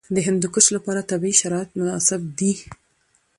[0.15, 2.53] د هندوکش لپاره طبیعي شرایط مناسب دي.